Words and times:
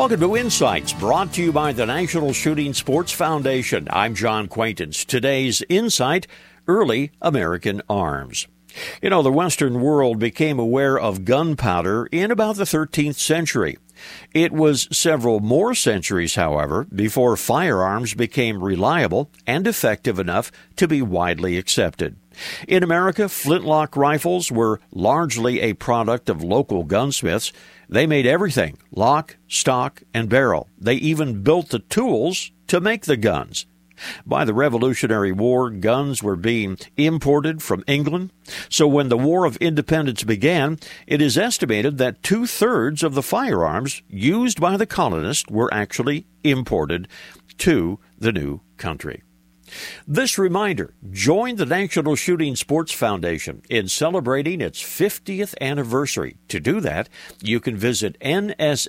Welcome 0.00 0.20
to 0.20 0.36
Insights, 0.38 0.94
brought 0.94 1.34
to 1.34 1.42
you 1.42 1.52
by 1.52 1.74
the 1.74 1.84
National 1.84 2.32
Shooting 2.32 2.72
Sports 2.72 3.12
Foundation. 3.12 3.86
I'm 3.90 4.14
John 4.14 4.48
Quaintance. 4.48 5.04
Today's 5.04 5.62
Insight 5.68 6.26
Early 6.66 7.12
American 7.20 7.82
Arms. 7.86 8.48
You 9.02 9.10
know, 9.10 9.22
the 9.22 9.30
Western 9.30 9.82
world 9.82 10.18
became 10.18 10.58
aware 10.58 10.98
of 10.98 11.26
gunpowder 11.26 12.06
in 12.06 12.30
about 12.30 12.56
the 12.56 12.64
13th 12.64 13.16
century. 13.16 13.76
It 14.32 14.52
was 14.52 14.88
several 14.90 15.40
more 15.40 15.74
centuries, 15.74 16.34
however, 16.34 16.86
before 16.94 17.36
firearms 17.36 18.14
became 18.14 18.62
reliable 18.62 19.30
and 19.46 19.66
effective 19.66 20.18
enough 20.18 20.50
to 20.76 20.86
be 20.86 21.02
widely 21.02 21.56
accepted. 21.58 22.16
In 22.68 22.82
America, 22.82 23.28
flintlock 23.28 23.96
rifles 23.96 24.50
were 24.50 24.80
largely 24.92 25.60
a 25.60 25.74
product 25.74 26.28
of 26.28 26.42
local 26.42 26.84
gunsmiths. 26.84 27.52
They 27.88 28.06
made 28.06 28.26
everything 28.26 28.78
lock, 28.92 29.36
stock, 29.48 30.02
and 30.14 30.28
barrel. 30.28 30.68
They 30.78 30.94
even 30.94 31.42
built 31.42 31.70
the 31.70 31.80
tools 31.80 32.50
to 32.68 32.80
make 32.80 33.04
the 33.04 33.16
guns. 33.16 33.66
By 34.26 34.44
the 34.44 34.54
Revolutionary 34.54 35.32
War, 35.32 35.70
guns 35.70 36.22
were 36.22 36.36
being 36.36 36.78
imported 36.96 37.62
from 37.62 37.84
England. 37.86 38.32
So 38.68 38.86
when 38.86 39.08
the 39.08 39.18
War 39.18 39.44
of 39.44 39.56
Independence 39.56 40.24
began, 40.24 40.78
it 41.06 41.20
is 41.20 41.38
estimated 41.38 41.98
that 41.98 42.22
two 42.22 42.46
thirds 42.46 43.02
of 43.02 43.14
the 43.14 43.22
firearms 43.22 44.02
used 44.08 44.60
by 44.60 44.76
the 44.76 44.86
colonists 44.86 45.50
were 45.50 45.72
actually 45.72 46.26
imported 46.44 47.08
to 47.58 47.98
the 48.18 48.32
new 48.32 48.60
country. 48.76 49.22
This 50.06 50.38
reminder 50.38 50.94
join 51.10 51.56
the 51.56 51.66
National 51.66 52.16
Shooting 52.16 52.56
Sports 52.56 52.92
Foundation 52.92 53.62
in 53.68 53.88
celebrating 53.88 54.60
its 54.60 54.82
50th 54.82 55.54
anniversary. 55.60 56.36
To 56.48 56.58
do 56.60 56.80
that, 56.80 57.08
you 57.40 57.60
can 57.60 57.76
visit 57.76 58.18
nssf.org 58.20 58.80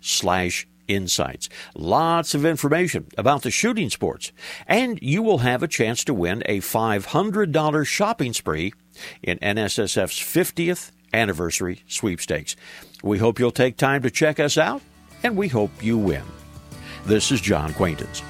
slash 0.00 0.68
insights. 0.94 1.48
Lots 1.74 2.34
of 2.34 2.44
information 2.44 3.06
about 3.16 3.42
the 3.42 3.50
shooting 3.50 3.90
sports. 3.90 4.32
And 4.66 4.98
you 5.02 5.22
will 5.22 5.38
have 5.38 5.62
a 5.62 5.68
chance 5.68 6.04
to 6.04 6.14
win 6.14 6.42
a 6.46 6.60
$500 6.60 7.86
shopping 7.86 8.32
spree 8.32 8.72
in 9.22 9.38
NSSF's 9.38 10.18
50th 10.18 10.90
anniversary 11.12 11.82
sweepstakes. 11.88 12.56
We 13.02 13.18
hope 13.18 13.38
you'll 13.38 13.50
take 13.50 13.76
time 13.76 14.02
to 14.02 14.10
check 14.10 14.40
us 14.40 14.56
out, 14.56 14.82
and 15.22 15.36
we 15.36 15.48
hope 15.48 15.70
you 15.82 15.98
win. 15.98 16.24
This 17.04 17.32
is 17.32 17.40
John 17.40 17.74
Quaintance. 17.74 18.22